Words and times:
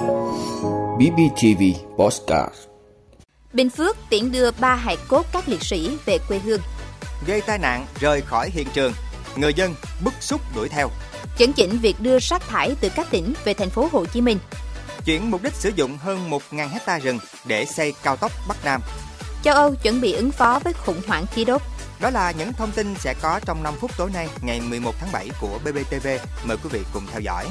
BBTV 0.00 1.62
Postcard 1.96 2.54
Bình 3.52 3.70
Phước 3.70 3.96
tiễn 4.10 4.32
đưa 4.32 4.50
ba 4.50 4.74
hài 4.74 4.96
cốt 5.08 5.26
các 5.32 5.48
liệt 5.48 5.62
sĩ 5.62 5.96
về 6.04 6.18
quê 6.28 6.38
hương. 6.38 6.60
Gây 7.26 7.40
tai 7.40 7.58
nạn 7.58 7.86
rời 8.00 8.20
khỏi 8.20 8.50
hiện 8.50 8.66
trường, 8.74 8.92
người 9.36 9.54
dân 9.54 9.74
bức 10.04 10.14
xúc 10.20 10.40
đuổi 10.54 10.68
theo. 10.68 10.90
Chấn 11.38 11.52
chỉnh 11.52 11.78
việc 11.82 11.96
đưa 12.00 12.18
rác 12.18 12.42
thải 12.48 12.76
từ 12.80 12.88
các 12.96 13.06
tỉnh 13.10 13.32
về 13.44 13.54
thành 13.54 13.70
phố 13.70 13.88
Hồ 13.92 14.04
Chí 14.04 14.20
Minh. 14.20 14.38
Chuyển 15.04 15.30
mục 15.30 15.42
đích 15.42 15.54
sử 15.54 15.72
dụng 15.76 15.96
hơn 15.96 16.30
1.000 16.30 16.68
hecta 16.68 16.98
rừng 16.98 17.18
để 17.46 17.64
xây 17.64 17.94
cao 18.02 18.16
tốc 18.16 18.32
Bắc 18.48 18.64
Nam. 18.64 18.80
Châu 19.42 19.54
Âu 19.54 19.74
chuẩn 19.74 20.00
bị 20.00 20.12
ứng 20.12 20.30
phó 20.30 20.60
với 20.64 20.72
khủng 20.72 21.00
hoảng 21.06 21.26
khí 21.26 21.44
đốt. 21.44 21.62
Đó 22.00 22.10
là 22.10 22.32
những 22.38 22.52
thông 22.52 22.72
tin 22.72 22.94
sẽ 22.98 23.14
có 23.22 23.40
trong 23.46 23.62
5 23.62 23.74
phút 23.80 23.90
tối 23.96 24.10
nay 24.14 24.28
ngày 24.42 24.60
11 24.60 24.94
tháng 25.00 25.12
7 25.12 25.28
của 25.40 25.58
BBTV. 25.64 26.08
Mời 26.44 26.56
quý 26.56 26.68
vị 26.72 26.80
cùng 26.92 27.02
theo 27.12 27.20
dõi. 27.20 27.46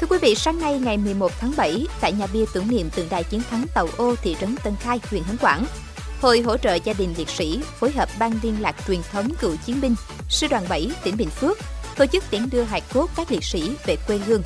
Thưa 0.00 0.06
quý 0.10 0.18
vị, 0.22 0.34
sáng 0.34 0.60
nay 0.60 0.78
ngày 0.78 0.96
11 0.96 1.32
tháng 1.40 1.52
7, 1.56 1.86
tại 2.00 2.12
nhà 2.12 2.26
bia 2.32 2.44
tưởng 2.52 2.70
niệm 2.70 2.90
tượng 2.90 3.08
đài 3.10 3.24
chiến 3.24 3.42
thắng 3.50 3.64
Tàu 3.74 3.88
Ô 3.96 4.14
thị 4.22 4.36
trấn 4.40 4.56
Tân 4.64 4.76
Khai, 4.80 5.00
huyện 5.10 5.22
Hớn 5.22 5.36
Quảng, 5.36 5.66
Hội 6.20 6.40
hỗ 6.40 6.56
trợ 6.56 6.74
gia 6.74 6.92
đình 6.92 7.14
liệt 7.18 7.28
sĩ 7.28 7.60
phối 7.80 7.90
hợp 7.90 8.08
ban 8.18 8.32
liên 8.42 8.56
lạc 8.60 8.76
truyền 8.86 9.00
thống 9.12 9.28
cựu 9.40 9.56
chiến 9.66 9.80
binh, 9.80 9.94
sư 10.28 10.46
đoàn 10.50 10.64
7 10.68 10.90
tỉnh 11.04 11.16
Bình 11.16 11.30
Phước 11.30 11.58
tổ 11.98 12.06
chức 12.06 12.24
tiễn 12.30 12.50
đưa 12.50 12.62
hài 12.62 12.82
cốt 12.94 13.10
các 13.16 13.32
liệt 13.32 13.44
sĩ 13.44 13.70
về 13.86 13.96
quê 14.06 14.18
hương. 14.18 14.42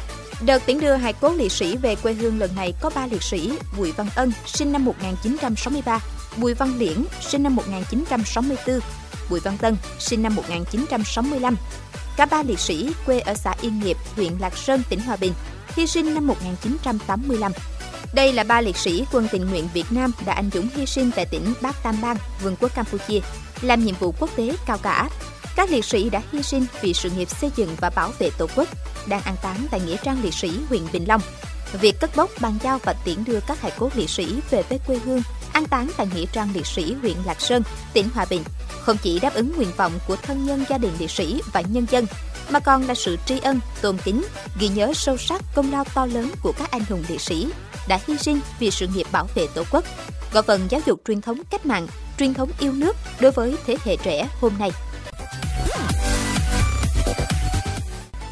Đợt 0.46 0.66
tiễn 0.66 0.80
đưa 0.80 0.94
hài 0.94 1.12
cốt 1.12 1.32
liệt 1.32 1.52
sĩ 1.52 1.76
về 1.76 1.96
quê 1.96 2.12
hương 2.12 2.38
lần 2.38 2.54
này 2.56 2.74
có 2.80 2.90
3 2.94 3.06
liệt 3.06 3.22
sĩ 3.22 3.52
Bùi 3.76 3.92
Văn 3.92 4.08
Ân, 4.14 4.32
sinh 4.46 4.72
năm 4.72 4.84
1963, 4.84 6.00
Bùi 6.36 6.54
Văn 6.54 6.78
Liễn, 6.78 7.04
sinh 7.20 7.42
năm 7.42 7.56
1964, 7.56 8.80
Bùi 9.30 9.40
Văn 9.40 9.58
Tân, 9.58 9.76
sinh 9.98 10.22
năm 10.22 10.34
1965. 10.34 11.56
Cả 12.16 12.26
ba 12.26 12.42
liệt 12.42 12.58
sĩ 12.58 12.90
quê 13.06 13.20
ở 13.20 13.34
xã 13.34 13.54
Yên 13.60 13.80
Nghiệp, 13.80 13.96
huyện 14.16 14.32
Lạc 14.38 14.56
Sơn, 14.56 14.82
tỉnh 14.88 15.00
Hòa 15.00 15.16
Bình, 15.16 15.32
hy 15.68 15.86
sinh 15.86 16.14
năm 16.14 16.26
1985. 16.26 17.52
Đây 18.14 18.32
là 18.32 18.44
ba 18.44 18.60
liệt 18.60 18.76
sĩ 18.76 19.04
quân 19.12 19.28
tình 19.32 19.50
nguyện 19.50 19.68
Việt 19.74 19.86
Nam 19.90 20.12
đã 20.26 20.32
anh 20.32 20.50
dũng 20.54 20.68
hy 20.74 20.86
sinh 20.86 21.10
tại 21.16 21.26
tỉnh 21.26 21.54
Bắc 21.60 21.82
Tam 21.82 21.96
Bang, 22.02 22.16
Vương 22.42 22.56
quốc 22.60 22.74
Campuchia, 22.74 23.20
làm 23.60 23.84
nhiệm 23.84 23.94
vụ 23.94 24.14
quốc 24.18 24.30
tế 24.36 24.56
cao 24.66 24.78
cả. 24.78 25.08
Các 25.56 25.70
liệt 25.70 25.84
sĩ 25.84 26.10
đã 26.10 26.22
hy 26.32 26.42
sinh 26.42 26.66
vì 26.80 26.94
sự 26.94 27.10
nghiệp 27.10 27.30
xây 27.30 27.50
dựng 27.56 27.76
và 27.80 27.90
bảo 27.90 28.12
vệ 28.18 28.30
Tổ 28.38 28.46
quốc, 28.56 28.68
đang 29.06 29.22
an 29.22 29.36
táng 29.42 29.66
tại 29.70 29.80
Nghĩa 29.80 29.96
trang 29.96 30.22
liệt 30.22 30.34
sĩ 30.34 30.50
huyện 30.68 30.82
Bình 30.92 31.04
Long. 31.08 31.20
Việc 31.80 32.00
cất 32.00 32.16
bốc, 32.16 32.30
bàn 32.40 32.58
giao 32.62 32.78
và 32.82 32.92
tiễn 33.04 33.24
đưa 33.24 33.40
các 33.40 33.60
hải 33.60 33.72
cốt 33.78 33.90
liệt 33.94 34.10
sĩ 34.10 34.40
về 34.50 34.62
với 34.68 34.78
quê 34.86 34.98
hương, 35.04 35.22
an 35.52 35.66
táng 35.66 35.90
tại 35.96 36.06
Nghĩa 36.14 36.26
trang 36.32 36.48
liệt 36.54 36.66
sĩ 36.66 36.94
huyện 37.02 37.16
Lạc 37.26 37.40
Sơn, 37.40 37.62
tỉnh 37.92 38.08
Hòa 38.14 38.26
Bình, 38.30 38.42
không 38.82 38.96
chỉ 39.02 39.20
đáp 39.20 39.34
ứng 39.34 39.56
nguyện 39.56 39.70
vọng 39.76 39.92
của 40.08 40.16
thân 40.16 40.46
nhân 40.46 40.64
gia 40.70 40.78
đình 40.78 40.92
liệt 40.98 41.10
sĩ 41.10 41.42
và 41.52 41.60
nhân 41.60 41.86
dân, 41.90 42.06
mà 42.50 42.60
còn 42.60 42.86
là 42.86 42.94
sự 42.94 43.16
tri 43.26 43.38
ân, 43.40 43.60
tôn 43.80 43.96
kính, 44.04 44.24
ghi 44.58 44.68
nhớ 44.68 44.92
sâu 44.94 45.16
sắc 45.16 45.42
công 45.54 45.72
lao 45.72 45.84
to 45.94 46.06
lớn 46.06 46.30
của 46.42 46.52
các 46.58 46.70
anh 46.70 46.82
hùng 46.88 47.04
liệt 47.08 47.20
sĩ 47.20 47.48
đã 47.88 47.98
hy 48.06 48.18
sinh 48.18 48.40
vì 48.58 48.70
sự 48.70 48.86
nghiệp 48.86 49.06
bảo 49.12 49.28
vệ 49.34 49.46
Tổ 49.54 49.62
quốc, 49.70 49.84
góp 50.32 50.46
phần 50.46 50.60
giáo 50.68 50.80
dục 50.86 51.00
truyền 51.06 51.20
thống 51.20 51.38
cách 51.50 51.66
mạng, 51.66 51.86
truyền 52.18 52.34
thống 52.34 52.50
yêu 52.58 52.72
nước 52.72 52.96
đối 53.20 53.32
với 53.32 53.56
thế 53.66 53.76
hệ 53.84 53.96
trẻ 53.96 54.28
hôm 54.40 54.52
nay. 54.58 54.70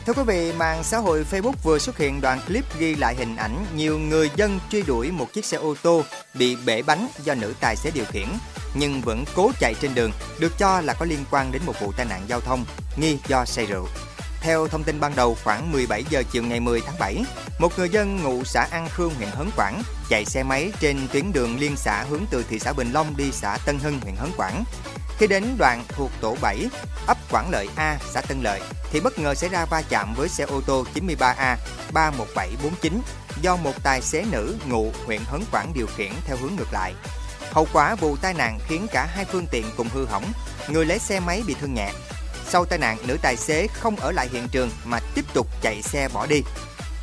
Thưa 0.06 0.12
quý 0.12 0.22
vị, 0.26 0.52
mạng 0.52 0.84
xã 0.84 0.98
hội 0.98 1.24
Facebook 1.30 1.52
vừa 1.62 1.78
xuất 1.78 1.98
hiện 1.98 2.20
đoạn 2.20 2.40
clip 2.46 2.78
ghi 2.78 2.94
lại 2.94 3.14
hình 3.14 3.36
ảnh 3.36 3.66
nhiều 3.76 3.98
người 3.98 4.30
dân 4.36 4.60
truy 4.70 4.82
đuổi 4.82 5.10
một 5.10 5.32
chiếc 5.32 5.44
xe 5.44 5.56
ô 5.56 5.74
tô 5.82 6.04
bị 6.34 6.56
bể 6.66 6.82
bánh 6.82 7.08
do 7.24 7.34
nữ 7.34 7.54
tài 7.60 7.76
xế 7.76 7.90
điều 7.90 8.04
khiển, 8.04 8.26
nhưng 8.74 9.00
vẫn 9.00 9.24
cố 9.34 9.50
chạy 9.60 9.74
trên 9.80 9.94
đường, 9.94 10.12
được 10.38 10.58
cho 10.58 10.80
là 10.80 10.94
có 10.94 11.06
liên 11.06 11.24
quan 11.30 11.52
đến 11.52 11.62
một 11.66 11.80
vụ 11.80 11.92
tai 11.92 12.06
nạn 12.06 12.22
giao 12.26 12.40
thông 12.40 12.64
nghi 12.96 13.18
do 13.28 13.44
say 13.44 13.66
rượu. 13.66 13.86
Theo 14.40 14.68
thông 14.68 14.84
tin 14.84 15.00
ban 15.00 15.16
đầu, 15.16 15.36
khoảng 15.44 15.72
17 15.72 16.04
giờ 16.10 16.22
chiều 16.30 16.42
ngày 16.42 16.60
10 16.60 16.80
tháng 16.80 16.98
7, 16.98 17.24
một 17.58 17.78
người 17.78 17.88
dân 17.88 18.22
ngụ 18.22 18.44
xã 18.44 18.66
An 18.70 18.88
Khương, 18.88 19.14
huyện 19.14 19.28
Hớn 19.28 19.50
Quảng 19.56 19.82
chạy 20.08 20.24
xe 20.24 20.42
máy 20.42 20.72
trên 20.80 21.08
tuyến 21.12 21.32
đường 21.32 21.58
liên 21.58 21.76
xã 21.76 22.04
hướng 22.10 22.22
từ 22.30 22.44
thị 22.48 22.58
xã 22.58 22.72
Bình 22.72 22.92
Long 22.92 23.16
đi 23.16 23.32
xã 23.32 23.58
Tân 23.66 23.78
Hưng, 23.78 24.00
huyện 24.00 24.14
Hớn 24.16 24.30
Quảng. 24.36 24.64
Khi 25.18 25.26
đến 25.26 25.44
đoạn 25.58 25.84
thuộc 25.88 26.10
tổ 26.20 26.36
7, 26.40 26.66
ấp 27.06 27.16
Quảng 27.30 27.50
Lợi 27.50 27.68
A, 27.76 27.98
xã 28.10 28.20
Tân 28.20 28.42
Lợi, 28.42 28.60
thì 28.92 29.00
bất 29.00 29.18
ngờ 29.18 29.34
xảy 29.34 29.50
ra 29.50 29.64
va 29.64 29.82
chạm 29.88 30.14
với 30.14 30.28
xe 30.28 30.44
ô 30.44 30.60
tô 30.60 30.84
93A 30.94 31.56
31749 31.92 33.00
do 33.42 33.56
một 33.56 33.82
tài 33.82 34.02
xế 34.02 34.24
nữ 34.30 34.56
ngụ 34.68 34.92
huyện 35.06 35.20
Hớn 35.24 35.42
Quảng 35.52 35.72
điều 35.74 35.86
khiển 35.86 36.12
theo 36.24 36.36
hướng 36.36 36.56
ngược 36.56 36.72
lại. 36.72 36.94
Hậu 37.50 37.66
quả 37.72 37.94
vụ 37.94 38.16
tai 38.16 38.34
nạn 38.34 38.58
khiến 38.66 38.86
cả 38.92 39.06
hai 39.06 39.24
phương 39.24 39.46
tiện 39.50 39.64
cùng 39.76 39.88
hư 39.88 40.06
hỏng, 40.06 40.32
người 40.68 40.86
lái 40.86 40.98
xe 40.98 41.20
máy 41.20 41.42
bị 41.46 41.54
thương 41.60 41.74
nhẹ. 41.74 41.92
Sau 42.48 42.64
tai 42.64 42.78
nạn, 42.78 42.98
nữ 43.06 43.16
tài 43.22 43.36
xế 43.36 43.66
không 43.66 43.96
ở 43.96 44.12
lại 44.12 44.28
hiện 44.32 44.48
trường 44.48 44.70
mà 44.84 45.00
tiếp 45.14 45.24
tục 45.34 45.46
chạy 45.62 45.82
xe 45.82 46.08
bỏ 46.08 46.26
đi. 46.26 46.42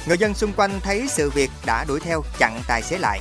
Người 0.08 0.18
dân 0.18 0.34
xung 0.34 0.54
quanh 0.54 0.80
thấy 0.84 1.08
sự 1.10 1.30
việc 1.30 1.52
đã 1.66 1.84
đuổi 1.84 2.00
theo 2.00 2.24
chặn 2.40 2.62
tài 2.68 2.82
xế 2.82 2.98
lại. 2.98 3.20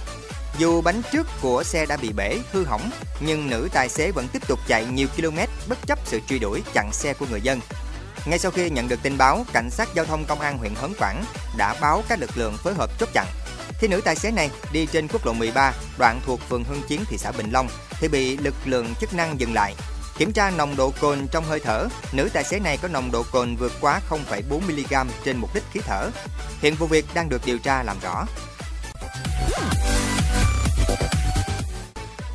Dù 0.58 0.80
bánh 0.80 1.02
trước 1.12 1.26
của 1.40 1.62
xe 1.64 1.86
đã 1.86 1.96
bị 1.96 2.12
bể, 2.12 2.38
hư 2.52 2.64
hỏng, 2.64 2.90
nhưng 3.20 3.50
nữ 3.50 3.68
tài 3.72 3.88
xế 3.88 4.10
vẫn 4.10 4.28
tiếp 4.28 4.48
tục 4.48 4.58
chạy 4.68 4.84
nhiều 4.84 5.08
km 5.16 5.38
bất 5.68 5.78
chấp 5.86 5.98
sự 6.04 6.20
truy 6.28 6.38
đuổi 6.38 6.62
chặn 6.74 6.92
xe 6.92 7.14
của 7.14 7.26
người 7.30 7.40
dân. 7.40 7.60
Ngay 8.26 8.38
sau 8.38 8.50
khi 8.50 8.70
nhận 8.70 8.88
được 8.88 9.02
tin 9.02 9.18
báo, 9.18 9.44
cảnh 9.52 9.70
sát 9.70 9.88
giao 9.94 10.04
thông 10.04 10.24
công 10.24 10.40
an 10.40 10.58
huyện 10.58 10.74
Hớn 10.74 10.92
Quảng 10.98 11.24
đã 11.56 11.74
báo 11.80 12.02
các 12.08 12.20
lực 12.20 12.30
lượng 12.34 12.56
phối 12.56 12.74
hợp 12.74 12.90
chốt 12.98 13.08
chặn. 13.12 13.26
Khi 13.78 13.88
nữ 13.88 14.00
tài 14.04 14.16
xế 14.16 14.30
này 14.30 14.50
đi 14.72 14.86
trên 14.86 15.08
quốc 15.08 15.26
lộ 15.26 15.32
13, 15.32 15.72
đoạn 15.98 16.20
thuộc 16.26 16.40
phường 16.48 16.64
Hưng 16.64 16.82
Chiến, 16.88 17.00
thị 17.08 17.18
xã 17.18 17.32
Bình 17.32 17.50
Long, 17.50 17.68
thì 17.90 18.08
bị 18.08 18.36
lực 18.36 18.54
lượng 18.64 18.94
chức 19.00 19.14
năng 19.14 19.40
dừng 19.40 19.54
lại. 19.54 19.74
Kiểm 20.18 20.32
tra 20.32 20.50
nồng 20.50 20.76
độ 20.76 20.92
cồn 21.00 21.26
trong 21.32 21.44
hơi 21.44 21.60
thở, 21.60 21.88
nữ 22.12 22.28
tài 22.32 22.44
xế 22.44 22.58
này 22.58 22.78
có 22.82 22.88
nồng 22.88 23.10
độ 23.10 23.22
cồn 23.32 23.56
vượt 23.56 23.72
quá 23.80 24.00
0,4 24.10 24.60
mg 24.60 25.10
trên 25.24 25.36
một 25.36 25.48
lít 25.54 25.62
khí 25.72 25.80
thở. 25.84 26.10
Hiện 26.60 26.74
vụ 26.74 26.86
việc 26.86 27.06
đang 27.14 27.28
được 27.28 27.42
điều 27.46 27.58
tra 27.58 27.82
làm 27.82 27.96
rõ. 28.02 28.26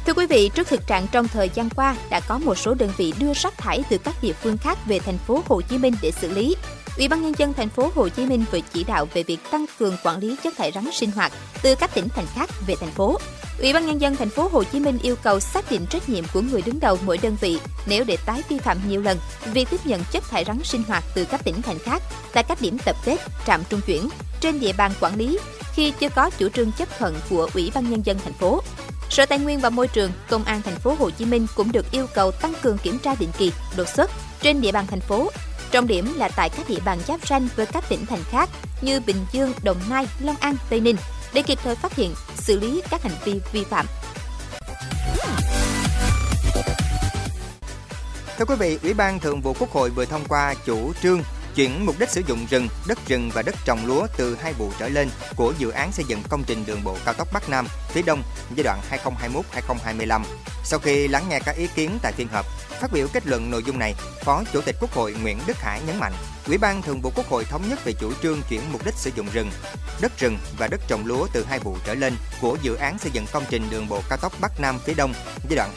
Thưa 0.05 0.13
quý 0.13 0.25
vị, 0.27 0.51
trước 0.55 0.67
thực 0.67 0.87
trạng 0.87 1.07
trong 1.11 1.27
thời 1.27 1.49
gian 1.53 1.69
qua 1.69 1.95
đã 2.09 2.19
có 2.19 2.37
một 2.37 2.55
số 2.55 2.73
đơn 2.73 2.91
vị 2.97 3.13
đưa 3.19 3.33
rác 3.33 3.57
thải 3.57 3.83
từ 3.89 3.97
các 3.97 4.15
địa 4.21 4.33
phương 4.33 4.57
khác 4.57 4.77
về 4.85 4.99
thành 4.99 5.17
phố 5.17 5.43
Hồ 5.47 5.61
Chí 5.61 5.77
Minh 5.77 5.93
để 6.01 6.11
xử 6.11 6.31
lý. 6.31 6.55
Ủy 6.97 7.07
ban 7.07 7.21
nhân 7.21 7.33
dân 7.37 7.53
thành 7.53 7.69
phố 7.69 7.91
Hồ 7.95 8.09
Chí 8.09 8.25
Minh 8.25 8.45
vừa 8.51 8.59
chỉ 8.73 8.83
đạo 8.83 9.07
về 9.13 9.23
việc 9.23 9.39
tăng 9.51 9.65
cường 9.79 9.97
quản 10.03 10.19
lý 10.19 10.35
chất 10.43 10.57
thải 10.57 10.71
rắn 10.71 10.89
sinh 10.93 11.11
hoạt 11.11 11.31
từ 11.61 11.75
các 11.75 11.93
tỉnh 11.93 12.09
thành 12.09 12.25
khác 12.35 12.49
về 12.67 12.75
thành 12.79 12.91
phố. 12.91 13.17
Ủy 13.59 13.73
ban 13.73 13.85
nhân 13.85 14.01
dân 14.01 14.15
thành 14.15 14.29
phố 14.29 14.49
Hồ 14.51 14.63
Chí 14.63 14.79
Minh 14.79 14.97
yêu 15.03 15.15
cầu 15.23 15.39
xác 15.39 15.71
định 15.71 15.85
trách 15.89 16.09
nhiệm 16.09 16.23
của 16.33 16.41
người 16.41 16.61
đứng 16.61 16.79
đầu 16.79 16.97
mỗi 17.05 17.17
đơn 17.17 17.37
vị 17.41 17.59
nếu 17.85 18.03
để 18.03 18.17
tái 18.25 18.43
vi 18.49 18.59
phạm 18.59 18.77
nhiều 18.89 19.01
lần 19.01 19.17
việc 19.53 19.67
tiếp 19.71 19.85
nhận 19.85 20.01
chất 20.11 20.23
thải 20.23 20.43
rắn 20.45 20.59
sinh 20.63 20.83
hoạt 20.83 21.03
từ 21.15 21.25
các 21.25 21.43
tỉnh 21.43 21.61
thành 21.61 21.79
khác 21.79 22.03
tại 22.33 22.43
các 22.43 22.61
điểm 22.61 22.77
tập 22.85 22.95
kết, 23.05 23.17
trạm 23.47 23.61
trung 23.69 23.81
chuyển 23.81 24.09
trên 24.41 24.59
địa 24.59 24.73
bàn 24.73 24.91
quản 24.99 25.15
lý 25.15 25.39
khi 25.73 25.93
chưa 25.99 26.09
có 26.09 26.29
chủ 26.29 26.49
trương 26.49 26.71
chấp 26.71 26.99
thuận 26.99 27.15
của 27.29 27.49
Ủy 27.53 27.71
ban 27.73 27.89
nhân 27.91 28.05
dân 28.05 28.17
thành 28.23 28.33
phố. 28.33 28.61
Sở 29.09 29.25
Tài 29.25 29.39
nguyên 29.39 29.59
và 29.59 29.69
Môi 29.69 29.87
trường, 29.87 30.11
Công 30.29 30.43
an 30.43 30.61
thành 30.61 30.75
phố 30.75 30.95
Hồ 30.99 31.09
Chí 31.09 31.25
Minh 31.25 31.47
cũng 31.55 31.71
được 31.71 31.91
yêu 31.91 32.07
cầu 32.13 32.31
tăng 32.31 32.53
cường 32.61 32.77
kiểm 32.77 32.99
tra 32.99 33.15
định 33.19 33.31
kỳ, 33.37 33.51
đột 33.77 33.87
xuất 33.95 34.11
trên 34.41 34.61
địa 34.61 34.71
bàn 34.71 34.85
thành 34.87 35.01
phố. 35.01 35.31
Trọng 35.71 35.87
điểm 35.87 36.13
là 36.17 36.29
tại 36.35 36.49
các 36.49 36.69
địa 36.69 36.79
bàn 36.85 36.99
giáp 37.07 37.27
ranh 37.27 37.47
với 37.55 37.65
các 37.65 37.89
tỉnh 37.89 38.05
thành 38.05 38.23
khác 38.23 38.49
như 38.81 38.99
Bình 38.99 39.25
Dương, 39.31 39.53
Đồng 39.63 39.77
Nai, 39.89 40.07
Long 40.19 40.35
An, 40.39 40.55
Tây 40.69 40.79
Ninh 40.79 40.95
để 41.33 41.41
kịp 41.41 41.59
thời 41.63 41.75
phát 41.75 41.95
hiện, 41.95 42.13
xử 42.35 42.59
lý 42.59 42.81
các 42.89 43.03
hành 43.03 43.15
vi 43.25 43.41
vi 43.51 43.63
phạm. 43.63 43.85
Thưa 48.37 48.45
quý 48.45 48.55
vị, 48.59 48.79
Ủy 48.83 48.93
ban 48.93 49.19
Thường 49.19 49.41
vụ 49.41 49.55
Quốc 49.59 49.71
hội 49.71 49.89
vừa 49.89 50.05
thông 50.05 50.25
qua 50.27 50.53
chủ 50.65 50.93
trương 51.03 51.21
chuyển 51.55 51.85
mục 51.85 51.95
đích 51.99 52.09
sử 52.09 52.21
dụng 52.27 52.45
rừng, 52.49 52.67
đất 52.87 52.97
rừng 53.07 53.29
và 53.33 53.41
đất 53.41 53.55
trồng 53.65 53.85
lúa 53.85 54.07
từ 54.17 54.37
hai 54.41 54.53
vụ 54.53 54.71
trở 54.79 54.89
lên 54.89 55.09
của 55.35 55.53
dự 55.57 55.69
án 55.69 55.91
xây 55.91 56.05
dựng 56.05 56.23
công 56.29 56.43
trình 56.47 56.63
đường 56.65 56.83
bộ 56.83 56.97
cao 57.05 57.13
tốc 57.13 57.27
Bắc 57.33 57.49
Nam 57.49 57.67
phía 57.89 58.01
Đông 58.01 58.23
giai 58.55 58.63
đoạn 58.63 58.79
2021-2025. 59.95 60.21
Sau 60.63 60.79
khi 60.79 61.07
lắng 61.07 61.23
nghe 61.29 61.39
các 61.45 61.55
ý 61.55 61.67
kiến 61.75 61.99
tại 62.01 62.11
phiên 62.11 62.27
họp, 62.27 62.45
phát 62.81 62.91
biểu 62.93 63.07
kết 63.13 63.27
luận 63.27 63.51
nội 63.51 63.63
dung 63.63 63.79
này, 63.79 63.95
Phó 64.23 64.43
Chủ 64.53 64.61
tịch 64.61 64.75
Quốc 64.81 64.91
hội 64.91 65.15
Nguyễn 65.21 65.39
Đức 65.47 65.57
Hải 65.57 65.81
nhấn 65.87 65.99
mạnh, 65.99 66.13
Ủy 66.47 66.57
ban 66.57 66.81
Thường 66.81 67.01
vụ 67.01 67.11
Quốc 67.15 67.27
hội 67.29 67.45
thống 67.45 67.69
nhất 67.69 67.79
về 67.85 67.93
chủ 67.93 68.13
trương 68.23 68.41
chuyển 68.49 68.61
mục 68.71 68.85
đích 68.85 68.95
sử 68.95 69.11
dụng 69.15 69.27
rừng, 69.33 69.51
đất 70.01 70.11
rừng 70.19 70.37
và 70.57 70.67
đất 70.67 70.81
trồng 70.87 71.05
lúa 71.05 71.27
từ 71.33 71.43
hai 71.43 71.59
vụ 71.59 71.77
trở 71.85 71.93
lên 71.93 72.13
của 72.41 72.57
dự 72.61 72.75
án 72.75 72.99
xây 72.99 73.11
dựng 73.11 73.25
công 73.31 73.43
trình 73.49 73.63
đường 73.71 73.87
bộ 73.89 74.01
cao 74.09 74.17
tốc 74.21 74.33
Bắc 74.41 74.59
Nam 74.59 74.79
phía 74.85 74.93
Đông 74.93 75.13
giai 75.49 75.55
đoạn 75.55 75.71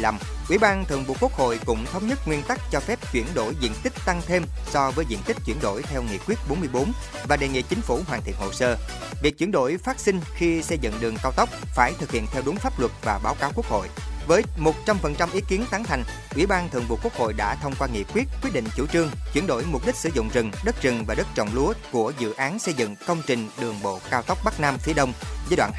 2021-2025. 0.00 0.14
Ủy 0.48 0.58
ban 0.58 0.84
Thường 0.84 1.04
vụ 1.04 1.16
Quốc 1.20 1.32
hội 1.32 1.60
cũng 1.66 1.86
thống 1.92 2.08
nhất 2.08 2.18
nguyên 2.26 2.42
tắc 2.42 2.60
cho 2.70 2.80
phép 2.80 2.98
chuyển 3.12 3.26
đổi 3.34 3.54
diện 3.60 3.72
tích 3.82 3.92
tăng 4.06 4.22
thêm 4.26 4.44
so 4.66 4.90
với 4.90 5.04
diện 5.08 5.18
tích 5.26 5.36
chuyển 5.46 5.60
đổi 5.62 5.82
theo 5.82 6.02
nghị 6.02 6.18
quyết 6.26 6.38
44 6.48 6.92
và 7.28 7.36
đề 7.36 7.48
nghị 7.48 7.62
chính 7.62 7.80
phủ 7.80 8.00
hoàn 8.08 8.22
thiện 8.22 8.34
hồ 8.38 8.52
sơ. 8.52 8.76
Việc 9.22 9.38
chuyển 9.38 9.50
đổi 9.50 9.78
phát 9.78 10.00
sinh 10.00 10.20
khi 10.34 10.62
xây 10.62 10.78
dựng 10.78 10.94
đường 11.00 11.16
cao 11.22 11.32
tốc 11.36 11.48
phải 11.74 11.92
thực 11.98 12.10
hiện 12.10 12.26
theo 12.32 12.42
đúng 12.46 12.56
pháp 12.56 12.80
luật 12.80 12.92
và 13.02 13.20
báo 13.24 13.34
cáo 13.40 13.52
Quốc 13.54 13.66
hội. 13.66 13.88
Với 14.28 14.42
100% 14.58 15.28
ý 15.32 15.40
kiến 15.48 15.64
tán 15.70 15.84
thành, 15.84 16.04
Ủy 16.34 16.46
ban 16.46 16.68
Thường 16.68 16.84
vụ 16.88 16.98
Quốc 17.02 17.14
hội 17.14 17.32
đã 17.32 17.54
thông 17.62 17.74
qua 17.78 17.88
nghị 17.92 18.04
quyết 18.04 18.24
quyết 18.42 18.50
định 18.54 18.64
chủ 18.76 18.86
trương 18.86 19.08
chuyển 19.34 19.46
đổi 19.46 19.64
mục 19.72 19.86
đích 19.86 19.94
sử 19.94 20.10
dụng 20.14 20.28
rừng, 20.28 20.50
đất 20.64 20.82
rừng 20.82 21.04
và 21.06 21.14
đất 21.14 21.26
trồng 21.34 21.48
lúa 21.54 21.72
của 21.92 22.12
dự 22.18 22.32
án 22.32 22.58
xây 22.58 22.74
dựng 22.74 22.96
công 23.06 23.22
trình 23.26 23.48
đường 23.60 23.74
bộ 23.82 23.98
cao 24.10 24.22
tốc 24.22 24.38
Bắc 24.44 24.60
Nam 24.60 24.78
phía 24.78 24.92
Đông 24.92 25.12
giai 25.50 25.56
đoạn 25.56 25.72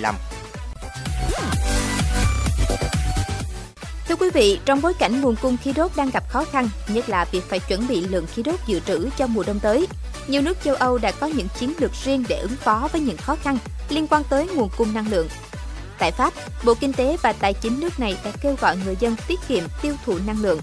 2021-2025. 0.00 0.14
Thưa 4.08 4.16
quý 4.16 4.30
vị, 4.34 4.60
trong 4.64 4.82
bối 4.82 4.94
cảnh 4.98 5.20
nguồn 5.20 5.36
cung 5.42 5.56
khí 5.56 5.72
đốt 5.72 5.90
đang 5.96 6.10
gặp 6.10 6.28
khó 6.28 6.44
khăn, 6.44 6.68
nhất 6.88 7.08
là 7.08 7.24
việc 7.24 7.44
phải 7.48 7.58
chuẩn 7.58 7.88
bị 7.88 8.00
lượng 8.00 8.26
khí 8.26 8.42
đốt 8.42 8.60
dự 8.66 8.80
trữ 8.80 9.10
cho 9.16 9.26
mùa 9.26 9.42
đông 9.46 9.60
tới, 9.60 9.86
nhiều 10.26 10.42
nước 10.42 10.58
châu 10.64 10.74
Âu 10.74 10.98
đã 10.98 11.12
có 11.12 11.26
những 11.26 11.48
chiến 11.58 11.72
lược 11.78 11.90
riêng 12.04 12.24
để 12.28 12.38
ứng 12.38 12.56
phó 12.56 12.88
với 12.92 13.00
những 13.00 13.16
khó 13.16 13.36
khăn 13.36 13.58
liên 13.88 14.06
quan 14.06 14.22
tới 14.24 14.48
nguồn 14.48 14.70
cung 14.76 14.94
năng 14.94 15.10
lượng. 15.10 15.28
Tại 15.98 16.12
Pháp, 16.12 16.32
Bộ 16.64 16.74
Kinh 16.74 16.92
tế 16.92 17.16
và 17.22 17.32
Tài 17.32 17.54
chính 17.54 17.80
nước 17.80 18.00
này 18.00 18.18
đã 18.24 18.30
kêu 18.40 18.56
gọi 18.60 18.76
người 18.84 18.96
dân 19.00 19.16
tiết 19.28 19.40
kiệm 19.48 19.64
tiêu 19.82 19.94
thụ 20.04 20.18
năng 20.26 20.42
lượng. 20.42 20.60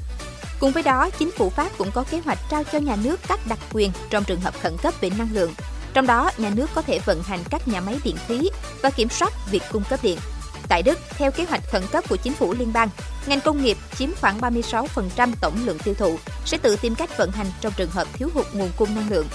Cùng 0.60 0.72
với 0.72 0.84
đó, 0.84 1.10
chính 1.10 1.32
phủ 1.32 1.50
Pháp 1.50 1.70
cũng 1.78 1.92
có 1.92 2.04
kế 2.04 2.20
hoạch 2.20 2.40
trao 2.50 2.64
cho 2.64 2.80
nhà 2.80 2.96
nước 3.04 3.20
các 3.28 3.40
đặc 3.48 3.60
quyền 3.74 3.92
trong 4.10 4.24
trường 4.24 4.42
hợp 4.42 4.54
khẩn 4.62 4.78
cấp 4.84 4.94
về 5.02 5.10
năng 5.18 5.34
lượng. 5.34 5.54
Trong 5.94 6.08
đó, 6.08 6.32
nhà 6.38 6.50
nước 6.50 6.70
có 6.76 6.82
thể 6.82 7.00
vận 7.00 7.24
hành 7.24 7.40
các 7.50 7.68
nhà 7.68 7.82
máy 7.82 8.00
điện 8.04 8.16
khí 8.28 8.50
và 8.82 8.90
kiểm 8.90 9.10
soát 9.10 9.34
việc 9.52 9.64
cung 9.72 9.84
cấp 9.90 10.00
điện. 10.04 10.20
Tại 10.68 10.82
Đức, 10.84 11.00
theo 11.10 11.32
kế 11.32 11.46
hoạch 11.46 11.62
khẩn 11.72 11.84
cấp 11.92 12.04
của 12.10 12.16
chính 12.16 12.34
phủ 12.34 12.54
liên 12.54 12.74
bang, 12.74 12.90
ngành 13.26 13.42
công 13.42 13.64
nghiệp 13.64 13.78
chiếm 13.98 14.10
khoảng 14.22 14.40
36% 14.40 15.32
tổng 15.42 15.66
lượng 15.66 15.80
tiêu 15.80 15.94
thụ 15.94 16.18
sẽ 16.46 16.58
tự 16.58 16.76
tìm 16.76 16.96
cách 16.96 17.18
vận 17.18 17.32
hành 17.32 17.48
trong 17.62 17.74
trường 17.78 17.90
hợp 17.90 18.08
thiếu 18.14 18.30
hụt 18.34 18.46
nguồn 18.54 18.70
cung 18.78 18.96
năng 18.96 19.10
lượng. 19.10 19.28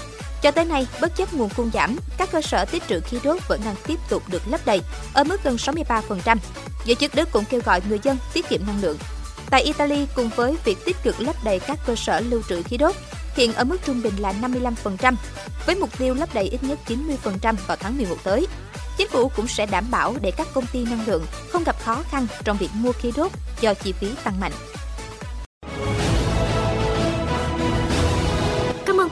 Cho 0.43 0.50
tới 0.50 0.64
nay, 0.64 0.87
bất 1.00 1.17
chấp 1.17 1.35
nguồn 1.35 1.49
cung 1.56 1.70
giảm, 1.75 1.96
các 2.17 2.29
cơ 2.32 2.43
sở 2.43 2.64
tích 2.64 2.82
trữ 2.88 3.00
khí 3.00 3.19
đốt 3.25 3.49
vẫn 3.49 3.61
đang 3.64 3.75
tiếp 3.87 3.99
tục 4.08 4.23
được 4.29 4.43
lấp 4.49 4.61
đầy 4.67 4.81
ở 5.12 5.25
mức 5.25 5.44
gần 5.44 5.56
63%. 5.56 6.37
Giới 6.85 6.94
chức 6.94 7.14
Đức 7.14 7.32
cũng 7.32 7.44
kêu 7.44 7.61
gọi 7.64 7.81
người 7.88 7.99
dân 8.02 8.17
tiết 8.32 8.49
kiệm 8.49 8.61
năng 8.67 8.81
lượng. 8.82 8.99
Tại 9.50 9.62
Italy, 9.62 10.06
cùng 10.14 10.31
với 10.37 10.56
việc 10.64 10.79
tích 10.85 10.96
cực 11.02 11.20
lấp 11.20 11.37
đầy 11.44 11.58
các 11.58 11.79
cơ 11.87 11.96
sở 11.96 12.20
lưu 12.20 12.43
trữ 12.49 12.62
khí 12.62 12.76
đốt, 12.76 12.94
hiện 13.35 13.55
ở 13.55 13.64
mức 13.64 13.76
trung 13.85 14.02
bình 14.02 14.17
là 14.19 14.35
55%, 14.85 15.14
với 15.67 15.76
mục 15.76 15.99
tiêu 15.99 16.14
lấp 16.14 16.35
đầy 16.35 16.44
ít 16.44 16.62
nhất 16.62 16.79
90% 16.87 17.55
vào 17.67 17.76
tháng 17.81 17.96
11 17.96 18.17
tới. 18.25 18.46
Chính 18.96 19.08
phủ 19.08 19.29
cũng 19.37 19.49
sẽ 19.49 19.67
đảm 19.67 19.84
bảo 19.91 20.14
để 20.20 20.31
các 20.31 20.46
công 20.55 20.67
ty 20.67 20.84
năng 20.84 21.06
lượng 21.06 21.26
không 21.50 21.64
gặp 21.64 21.76
khó 21.84 22.02
khăn 22.11 22.26
trong 22.44 22.56
việc 22.56 22.70
mua 22.75 22.93
khí 22.93 23.12
đốt 23.17 23.32
do 23.61 23.75
chi 23.75 23.93
phí 23.93 24.08
tăng 24.25 24.41
mạnh. 24.41 24.52